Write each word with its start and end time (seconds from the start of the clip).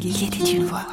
Il 0.00 0.24
était 0.24 0.52
une 0.52 0.64
voix. 0.64 0.86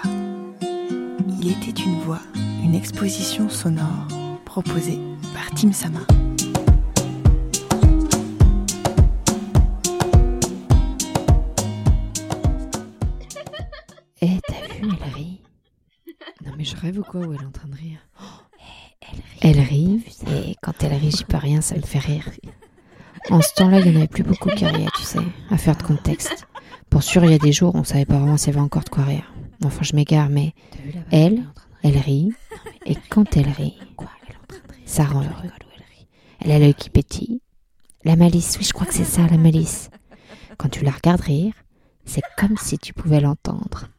Il 1.42 1.52
était 1.52 1.82
une 1.82 2.00
voix, 2.00 2.22
une 2.64 2.74
exposition 2.74 3.50
sonore 3.50 4.08
proposée 4.46 5.00
par 5.34 5.50
Tim 5.52 5.72
Sama. 5.72 6.00
Eh, 14.22 14.40
t'as 14.48 14.74
vu, 14.74 14.90
elle 14.90 15.14
rit. 15.14 15.42
Non 16.44 16.54
mais 16.58 16.64
je 16.64 16.76
rêve 16.76 16.98
ou 16.98 17.04
quoi 17.04 17.22
où 17.22 17.34
elle 17.34 17.42
est 17.42 17.46
en 17.46 17.52
train 17.52 17.68
de 17.68 17.76
rire 17.76 18.00
Elle 19.42 19.60
rit, 19.60 20.04
et 20.28 20.56
quand 20.64 20.74
elle 20.82 20.94
rit, 20.94 21.12
j'y 21.12 21.26
peux 21.26 21.38
rien, 21.38 21.62
ça 21.62 21.76
me 21.76 21.82
fait 21.82 22.00
rire. 22.00 22.28
En 23.30 23.42
ce 23.42 23.54
temps-là, 23.56 23.80
il 23.82 23.92
n'y 23.92 23.98
en 23.98 24.00
avait 24.00 24.08
plus 24.08 24.24
beaucoup 24.24 24.50
qui 24.50 24.66
riaient, 24.66 24.88
tu 24.96 25.04
sais, 25.04 25.20
à 25.52 25.58
faire 25.58 25.76
de 25.76 25.84
contexte. 25.84 26.48
Pour 26.96 27.04
sûr, 27.04 27.26
il 27.26 27.32
y 27.32 27.34
a 27.34 27.38
des 27.38 27.52
jours, 27.52 27.76
on 27.76 27.84
savait 27.84 28.06
pas 28.06 28.18
vraiment 28.18 28.38
s'il 28.38 28.54
y 28.54 28.56
avait 28.56 28.64
encore 28.64 28.86
de 28.86 28.90
quoi 28.90 29.04
rire. 29.04 29.34
Enfin, 29.66 29.82
je 29.82 29.98
m'égare, 29.98 30.30
mais 30.30 30.54
elle, 31.12 31.44
elle 31.84 31.98
rit, 31.98 32.32
et 32.86 32.96
quand 33.10 33.36
elle 33.36 33.50
rit, 33.50 33.78
ça 34.86 35.04
rend 35.04 35.20
heureux. 35.20 35.52
Elle 36.40 36.52
a 36.52 36.60
l'œil 36.60 36.74
qui 36.74 36.90
pétille. 36.90 37.42
La 38.06 38.16
malice, 38.16 38.56
oui, 38.58 38.64
je 38.64 38.72
crois 38.72 38.88
que 38.88 38.94
c'est 38.94 39.04
ça, 39.04 39.28
la 39.28 39.36
malice. 39.36 39.90
Quand 40.58 40.70
tu 40.70 40.86
la 40.86 40.92
regardes 40.92 41.20
rire, 41.20 41.54
c'est 42.06 42.24
comme 42.38 42.56
si 42.56 42.78
tu 42.78 42.94
pouvais 42.94 43.20
l'entendre. 43.20 43.90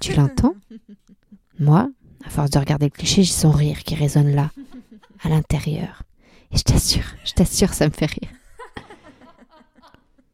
Tu 0.00 0.14
l'entends? 0.14 0.54
Moi, 1.58 1.90
à 2.24 2.30
force 2.30 2.48
de 2.48 2.58
regarder 2.58 2.86
le 2.86 2.92
cliché, 2.92 3.24
j'ai 3.24 3.34
son 3.34 3.50
rire 3.50 3.84
qui 3.84 3.94
résonne 3.94 4.34
là, 4.34 4.52
à 5.22 5.28
l'intérieur. 5.28 6.02
Et 6.50 6.56
je 6.56 6.62
t'assure, 6.62 7.14
je 7.26 7.32
t'assure, 7.34 7.74
ça 7.74 7.86
me 7.86 7.92
fait 7.92 8.06
rire. 8.06 8.30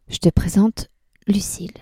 Je 0.06 0.18
te 0.18 0.28
présente 0.28 0.90
Lucille. 1.26 1.72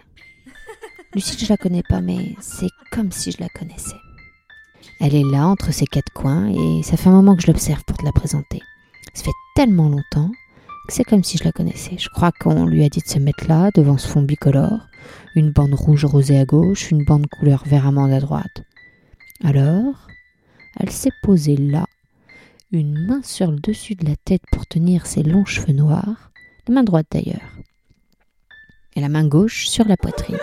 Lucille, 1.14 1.38
je 1.38 1.48
la 1.50 1.58
connais 1.58 1.82
pas, 1.82 2.00
mais 2.00 2.36
c'est 2.40 2.70
comme 2.90 3.12
si 3.12 3.32
je 3.32 3.40
la 3.40 3.48
connaissais. 3.50 3.96
Elle 4.98 5.14
est 5.14 5.30
là, 5.30 5.46
entre 5.46 5.70
ses 5.70 5.84
quatre 5.84 6.12
coins, 6.14 6.48
et 6.48 6.82
ça 6.82 6.96
fait 6.96 7.10
un 7.10 7.12
moment 7.12 7.36
que 7.36 7.42
je 7.42 7.48
l'observe 7.48 7.84
pour 7.84 7.98
te 7.98 8.04
la 8.04 8.12
présenter. 8.12 8.60
Ça 9.12 9.24
fait 9.24 9.30
tellement 9.54 9.90
longtemps 9.90 10.30
que 10.88 10.94
c'est 10.94 11.04
comme 11.04 11.22
si 11.22 11.36
je 11.36 11.44
la 11.44 11.52
connaissais. 11.52 11.98
Je 11.98 12.08
crois 12.08 12.32
qu'on 12.32 12.64
lui 12.64 12.82
a 12.82 12.88
dit 12.88 13.00
de 13.00 13.08
se 13.08 13.18
mettre 13.18 13.46
là, 13.46 13.70
devant 13.74 13.98
ce 13.98 14.08
fond 14.08 14.22
bicolore, 14.22 14.86
une 15.34 15.50
bande 15.50 15.74
rouge 15.74 16.06
rosée 16.06 16.38
à 16.38 16.46
gauche, 16.46 16.90
une 16.90 17.04
bande 17.04 17.26
couleur 17.26 17.64
vert 17.66 17.86
amande 17.86 18.12
à 18.12 18.20
droite. 18.20 18.62
Alors, 19.44 20.06
elle 20.80 20.90
s'est 20.90 21.12
posée 21.22 21.58
là, 21.58 21.84
une 22.70 23.06
main 23.06 23.20
sur 23.22 23.50
le 23.50 23.60
dessus 23.60 23.96
de 23.96 24.08
la 24.08 24.16
tête 24.16 24.42
pour 24.50 24.66
tenir 24.66 25.06
ses 25.06 25.22
longs 25.22 25.44
cheveux 25.44 25.74
noirs, 25.74 26.30
la 26.66 26.74
main 26.74 26.84
droite 26.84 27.08
d'ailleurs, 27.10 27.52
et 28.96 29.00
la 29.02 29.10
main 29.10 29.26
gauche 29.26 29.66
sur 29.66 29.86
la 29.86 29.98
poitrine. 29.98 30.38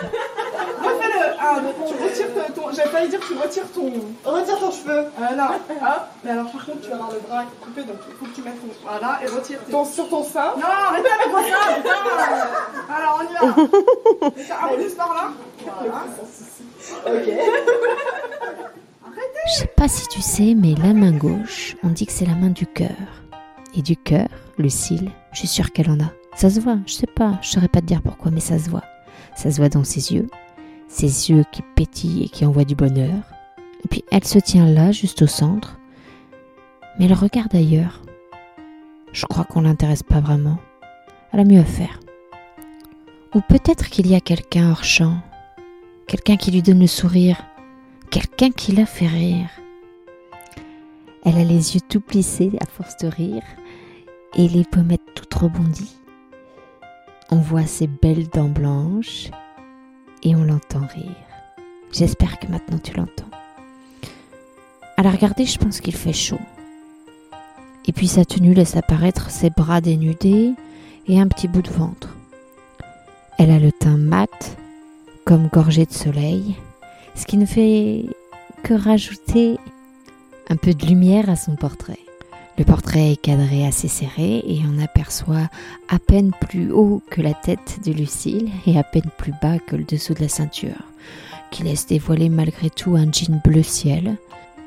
Ah, 1.52 1.60
mais 1.62 1.72
tu 1.86 1.94
retires 2.02 2.54
ton... 2.54 2.72
J'avais 2.72 2.88
failli 2.90 3.08
dire 3.08 3.20
tu 3.26 3.34
retires 3.34 3.72
ton... 3.72 3.92
Retire 4.24 4.58
ton 4.58 4.70
cheveu 4.70 5.04
Voilà, 5.18 5.52
hop 5.52 6.00
Mais 6.24 6.30
alors 6.30 6.50
par 6.50 6.64
contre 6.64 6.80
tu 6.82 6.88
vas 6.88 6.94
avoir 6.94 7.10
le 7.10 7.20
bras 7.20 7.44
coupé, 7.60 7.82
donc 7.82 7.96
il 8.08 8.14
faut 8.14 8.26
que 8.26 8.34
tu 8.34 8.42
mettes 8.42 8.60
ton... 8.60 8.68
Voilà, 8.84 9.20
et 9.22 9.26
retire 9.26 9.58
ton... 9.70 9.84
sur 9.84 10.08
ton 10.08 10.22
sein. 10.22 10.54
Non, 10.56 10.66
arrête 10.66 11.04
avec 11.06 11.30
moi 11.30 11.40
ça, 11.42 11.74
putain 11.74 12.94
Alors 12.94 13.20
on 13.20 13.24
y 13.24 13.34
va 13.34 14.40
Et 14.40 14.44
ça 14.44 14.56
avance 14.56 14.92
par 14.92 15.14
là 15.14 15.30
Voilà. 15.64 16.04
Ok. 17.06 17.34
Je 19.46 19.52
sais 19.52 19.66
pas 19.66 19.88
si 19.88 20.06
tu 20.08 20.20
sais, 20.20 20.54
mais 20.56 20.74
la 20.74 20.92
main 20.94 21.12
gauche, 21.12 21.76
on 21.82 21.88
dit 21.88 22.06
que 22.06 22.12
c'est 22.12 22.26
la 22.26 22.34
main 22.34 22.50
du 22.50 22.66
cœur. 22.66 22.96
Et 23.74 23.82
du 23.82 23.96
cœur, 23.96 24.28
Lucille, 24.58 25.10
je 25.32 25.38
suis 25.38 25.48
sûre 25.48 25.72
qu'elle 25.72 25.90
en 25.90 26.00
a. 26.00 26.10
Ça 26.34 26.50
se 26.50 26.60
voit, 26.60 26.78
je 26.86 26.92
sais 26.92 27.06
pas, 27.06 27.38
je 27.42 27.50
saurais 27.50 27.68
pas 27.68 27.80
te 27.80 27.86
dire 27.86 28.02
pourquoi, 28.02 28.30
mais 28.30 28.40
ça 28.40 28.58
se 28.58 28.70
voit. 28.70 28.84
Ça 29.36 29.50
se 29.50 29.56
voit 29.56 29.68
dans 29.68 29.84
ses 29.84 30.12
yeux, 30.12 30.28
ses 30.90 31.30
yeux 31.30 31.44
qui 31.52 31.62
pétillent 31.76 32.24
et 32.24 32.28
qui 32.28 32.44
envoient 32.44 32.64
du 32.64 32.74
bonheur. 32.74 33.22
Et 33.84 33.88
puis 33.88 34.04
elle 34.10 34.24
se 34.24 34.38
tient 34.38 34.66
là, 34.66 34.92
juste 34.92 35.22
au 35.22 35.26
centre, 35.26 35.78
mais 36.98 37.06
elle 37.06 37.14
regarde 37.14 37.54
ailleurs. 37.54 38.02
Je 39.12 39.24
crois 39.26 39.44
qu'on 39.44 39.62
l'intéresse 39.62 40.02
pas 40.02 40.20
vraiment. 40.20 40.58
Elle 41.32 41.40
a 41.40 41.44
mieux 41.44 41.60
à 41.60 41.64
faire. 41.64 42.00
Ou 43.34 43.40
peut-être 43.40 43.88
qu'il 43.88 44.08
y 44.08 44.16
a 44.16 44.20
quelqu'un 44.20 44.70
hors 44.70 44.84
champ, 44.84 45.18
quelqu'un 46.08 46.36
qui 46.36 46.50
lui 46.50 46.62
donne 46.62 46.80
le 46.80 46.88
sourire, 46.88 47.40
quelqu'un 48.10 48.50
qui 48.50 48.72
la 48.72 48.84
fait 48.84 49.06
rire. 49.06 49.48
Elle 51.24 51.38
a 51.38 51.44
les 51.44 51.74
yeux 51.74 51.80
tout 51.88 52.00
plissés 52.00 52.50
à 52.60 52.66
force 52.66 52.96
de 52.96 53.06
rire 53.06 53.44
et 54.34 54.48
les 54.48 54.64
pommettes 54.64 55.14
toutes 55.14 55.34
rebondies. 55.34 55.96
On 57.30 57.36
voit 57.36 57.66
ses 57.66 57.86
belles 57.86 58.28
dents 58.28 58.48
blanches 58.48 59.30
et 60.22 60.34
on 60.34 60.44
l'entend 60.44 60.86
rire. 60.94 61.14
J'espère 61.92 62.38
que 62.38 62.46
maintenant 62.46 62.78
tu 62.78 62.96
l'entends. 62.96 63.30
À 64.96 65.02
la 65.02 65.10
regarder, 65.10 65.46
je 65.46 65.58
pense 65.58 65.80
qu'il 65.80 65.96
fait 65.96 66.12
chaud. 66.12 66.40
Et 67.86 67.92
puis 67.92 68.08
sa 68.08 68.24
tenue 68.24 68.54
laisse 68.54 68.76
apparaître 68.76 69.30
ses 69.30 69.50
bras 69.50 69.80
dénudés 69.80 70.52
et 71.06 71.20
un 71.20 71.26
petit 71.26 71.48
bout 71.48 71.62
de 71.62 71.70
ventre. 71.70 72.16
Elle 73.38 73.50
a 73.50 73.58
le 73.58 73.72
teint 73.72 73.96
mat, 73.96 74.56
comme 75.24 75.48
gorgé 75.48 75.86
de 75.86 75.92
soleil, 75.92 76.56
ce 77.14 77.24
qui 77.24 77.36
ne 77.36 77.46
fait 77.46 78.04
que 78.62 78.74
rajouter 78.74 79.56
un 80.48 80.56
peu 80.56 80.74
de 80.74 80.86
lumière 80.86 81.30
à 81.30 81.36
son 81.36 81.56
portrait. 81.56 81.98
Le 82.60 82.66
portrait 82.66 83.12
est 83.12 83.16
cadré 83.16 83.66
assez 83.66 83.88
serré 83.88 84.44
et 84.46 84.60
on 84.70 84.82
aperçoit 84.82 85.48
à 85.88 85.98
peine 85.98 86.30
plus 86.42 86.70
haut 86.70 87.00
que 87.10 87.22
la 87.22 87.32
tête 87.32 87.78
de 87.86 87.90
Lucille 87.90 88.50
et 88.66 88.78
à 88.78 88.82
peine 88.82 89.08
plus 89.16 89.32
bas 89.40 89.58
que 89.58 89.76
le 89.76 89.84
dessous 89.84 90.12
de 90.12 90.20
la 90.20 90.28
ceinture, 90.28 90.82
qui 91.50 91.62
laisse 91.62 91.86
dévoiler 91.86 92.28
malgré 92.28 92.68
tout 92.68 92.96
un 92.96 93.10
jean 93.10 93.40
bleu 93.42 93.62
ciel. 93.62 94.18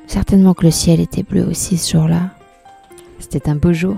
Certainement 0.08 0.56
que 0.56 0.66
le 0.66 0.72
ciel 0.72 1.02
était 1.02 1.22
bleu 1.22 1.46
aussi 1.48 1.78
ce 1.78 1.92
jour-là. 1.92 2.32
C'était 3.20 3.48
un 3.48 3.56
beau 3.56 3.74
jour. 3.74 3.98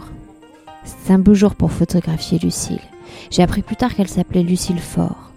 C'était 0.83 1.13
un 1.13 1.19
beau 1.19 1.33
jour 1.33 1.55
pour 1.55 1.71
photographier 1.71 2.37
Lucille. 2.37 2.81
J'ai 3.31 3.43
appris 3.43 3.61
plus 3.61 3.77
tard 3.77 3.95
qu'elle 3.95 4.09
s'appelait 4.09 4.43
Lucille 4.43 4.79
Faure 4.79 5.31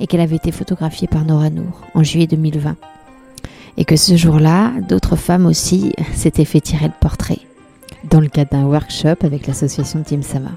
et 0.00 0.08
qu'elle 0.08 0.20
avait 0.20 0.34
été 0.34 0.50
photographiée 0.50 1.06
par 1.06 1.24
Nora 1.24 1.48
Nour 1.48 1.82
en 1.94 2.02
juillet 2.02 2.26
2020. 2.26 2.74
Et 3.76 3.84
que 3.84 3.94
ce 3.94 4.16
jour-là, 4.16 4.72
d'autres 4.88 5.14
femmes 5.14 5.46
aussi 5.46 5.92
s'étaient 6.12 6.44
fait 6.44 6.60
tirer 6.60 6.86
le 6.86 6.94
portrait 7.00 7.38
dans 8.04 8.20
le 8.20 8.28
cadre 8.28 8.50
d'un 8.50 8.64
workshop 8.64 9.16
avec 9.22 9.46
l'association 9.46 10.02
Team 10.02 10.22
Sama. 10.22 10.50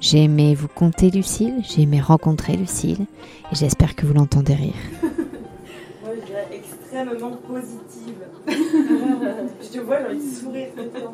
J'ai 0.00 0.24
aimé 0.24 0.54
vous 0.54 0.68
conter 0.68 1.10
Lucille, 1.10 1.62
j'ai 1.62 1.82
aimé 1.82 2.00
rencontrer 2.00 2.56
Lucille 2.56 3.06
et 3.52 3.54
j'espère 3.54 3.94
que 3.94 4.06
vous 4.06 4.14
l'entendez 4.14 4.54
rire. 4.54 4.74
Moi 5.02 6.12
je 6.20 6.26
dirais 6.26 6.48
extrêmement 6.52 7.36
positive. 7.36 8.26
je 8.48 9.68
te 9.68 9.78
vois, 9.78 9.98
j'ai 10.00 10.06
envie 10.06 10.18
de 10.18 10.34
sourire 10.34 10.68
tout 10.76 10.82
le 10.82 10.88
temps. 10.90 11.12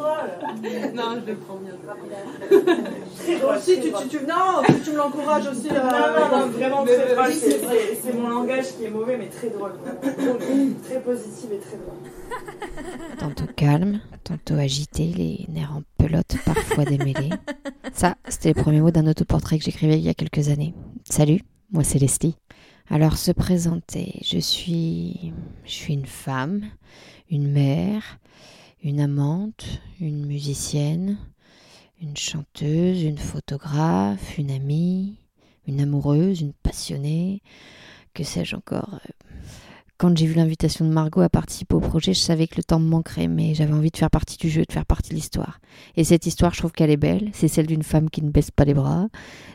Non, 0.95 1.21
je 1.25 1.31
le 1.31 1.37
prends 1.37 1.57
bien. 1.57 1.73
Très 3.17 3.39
drôle. 3.39 3.59
Si, 3.59 3.75
tu, 3.79 3.91
tu, 3.91 4.07
tu, 4.17 4.25
non, 4.25 4.61
tu, 4.83 4.91
me 4.91 4.97
l'encourages 4.97 5.47
aussi. 5.47 5.69
Euh, 5.69 5.73
non, 5.73 6.29
non, 6.29 6.39
non, 6.39 6.47
vraiment 6.47 6.83
très 6.83 7.15
drôle. 7.15 7.31
C'est- 7.33 8.13
mon 8.13 8.29
langage 8.29 8.75
qui 8.77 8.85
est 8.85 8.89
mauvais, 8.89 9.17
mais 9.17 9.27
très 9.27 9.49
drôle. 9.49 9.73
Très 10.83 10.99
positive 11.01 11.53
et 11.53 11.59
très 11.59 11.77
drôle. 11.77 13.17
Tantôt 13.19 13.51
calme, 13.55 13.99
tantôt 14.23 14.55
agité, 14.55 15.05
les 15.05 15.45
nerfs 15.49 15.73
en 15.75 15.83
pelote, 15.97 16.35
parfois 16.45 16.85
démêlés. 16.85 17.29
Ça, 17.93 18.15
c'était 18.27 18.49
les 18.53 18.61
premiers 18.61 18.81
mots 18.81 18.91
d'un 18.91 19.07
autoportrait 19.07 19.57
que 19.57 19.63
j'écrivais 19.65 19.97
il 19.97 20.03
y 20.03 20.09
a 20.09 20.13
quelques 20.13 20.49
années. 20.49 20.73
Salut, 21.09 21.41
moi 21.71 21.83
c'est 21.83 21.99
Leslie. 21.99 22.35
Alors 22.89 23.17
se 23.17 23.31
présenter, 23.31 24.19
je 24.23 24.37
suis 24.39 25.33
je 25.65 25.71
suis 25.71 25.93
une 25.93 26.05
femme, 26.05 26.61
une 27.29 27.49
mère, 27.51 28.19
une 28.83 28.99
amante, 28.99 29.65
une 29.99 30.25
musicienne, 30.25 31.17
une 32.01 32.17
chanteuse, 32.17 33.03
une 33.03 33.17
photographe, 33.17 34.37
une 34.37 34.51
amie, 34.51 35.17
une 35.67 35.81
amoureuse, 35.81 36.41
une 36.41 36.53
passionnée, 36.53 37.41
que 38.13 38.23
sais-je 38.23 38.55
encore. 38.55 38.99
Quand 39.97 40.17
j'ai 40.17 40.25
vu 40.25 40.33
l'invitation 40.33 40.83
de 40.83 40.91
Margot 40.91 41.21
à 41.21 41.29
participer 41.29 41.75
au 41.75 41.79
projet, 41.79 42.15
je 42.15 42.19
savais 42.19 42.47
que 42.47 42.55
le 42.57 42.63
temps 42.63 42.79
me 42.79 42.89
manquerait, 42.89 43.27
mais 43.27 43.53
j'avais 43.53 43.73
envie 43.73 43.91
de 43.91 43.97
faire 43.97 44.09
partie 44.09 44.37
du 44.37 44.49
jeu, 44.49 44.63
de 44.65 44.71
faire 44.71 44.87
partie 44.87 45.11
de 45.11 45.15
l'histoire. 45.15 45.59
Et 45.95 46.03
cette 46.03 46.25
histoire, 46.25 46.55
je 46.55 46.57
trouve 46.57 46.71
qu'elle 46.71 46.89
est 46.89 46.97
belle. 46.97 47.29
C'est 47.33 47.47
celle 47.47 47.67
d'une 47.67 47.83
femme 47.83 48.09
qui 48.09 48.23
ne 48.23 48.31
baisse 48.31 48.49
pas 48.49 48.65
les 48.65 48.73
bras, 48.73 49.09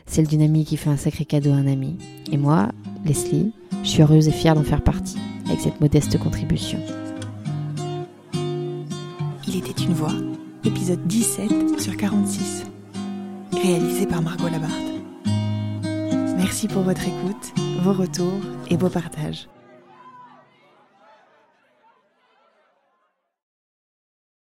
celle 0.05 0.25
d'une 0.27 0.41
amie 0.41 0.63
qui 0.63 0.77
fait 0.77 0.89
un 0.89 0.95
sacré 0.95 1.25
cadeau 1.25 1.51
à 1.51 1.55
un 1.55 1.67
ami. 1.67 1.97
Et 2.31 2.37
moi, 2.37 2.69
Leslie, 3.03 3.51
je 3.83 3.89
suis 3.89 4.03
heureuse 4.03 4.29
et 4.29 4.31
fière 4.31 4.55
d'en 4.55 4.63
faire 4.63 4.85
partie, 4.85 5.17
avec 5.47 5.59
cette 5.59 5.81
modeste 5.81 6.17
contribution. 6.17 6.79
Il 9.47 9.55
était 9.55 9.81
une 9.81 9.93
voix, 9.93 10.11
épisode 10.65 11.07
17 11.07 11.79
sur 11.79 11.95
46. 11.95 12.65
Réalisé 13.53 14.05
par 14.05 14.21
Margot 14.21 14.49
Labarthe. 14.49 14.73
Merci 16.35 16.67
pour 16.67 16.81
votre 16.81 17.01
écoute, 17.01 17.53
vos 17.81 17.93
retours 17.93 18.41
et 18.69 18.75
vos 18.75 18.89
partages. 18.89 19.47